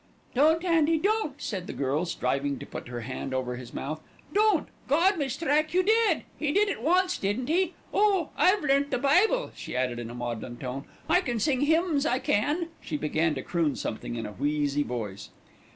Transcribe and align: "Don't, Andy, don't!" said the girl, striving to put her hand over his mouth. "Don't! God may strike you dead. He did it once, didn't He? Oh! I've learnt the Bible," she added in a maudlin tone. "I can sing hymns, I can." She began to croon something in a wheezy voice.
"Don't, 0.33 0.63
Andy, 0.65 0.97
don't!" 0.97 1.39
said 1.39 1.67
the 1.67 1.73
girl, 1.73 2.05
striving 2.07 2.57
to 2.57 2.65
put 2.65 2.87
her 2.87 3.01
hand 3.01 3.35
over 3.35 3.55
his 3.57 3.71
mouth. 3.71 4.01
"Don't! 4.33 4.67
God 4.87 5.19
may 5.19 5.27
strike 5.27 5.75
you 5.75 5.83
dead. 5.83 6.23
He 6.39 6.51
did 6.51 6.69
it 6.69 6.81
once, 6.81 7.19
didn't 7.19 7.49
He? 7.49 7.75
Oh! 7.93 8.31
I've 8.35 8.63
learnt 8.63 8.89
the 8.89 8.97
Bible," 8.97 9.51
she 9.55 9.75
added 9.75 9.99
in 9.99 10.09
a 10.09 10.15
maudlin 10.15 10.57
tone. 10.57 10.85
"I 11.07 11.21
can 11.21 11.37
sing 11.39 11.61
hymns, 11.61 12.07
I 12.07 12.17
can." 12.17 12.69
She 12.81 12.97
began 12.97 13.35
to 13.35 13.43
croon 13.43 13.75
something 13.75 14.15
in 14.15 14.25
a 14.25 14.31
wheezy 14.31 14.81
voice. 14.81 15.29